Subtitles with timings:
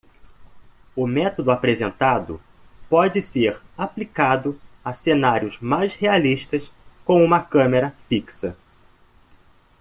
[0.95, 2.41] O método apresentado
[2.89, 6.73] pode ser aplicado a cenários mais realistas
[7.05, 8.57] com uma câmera fixa.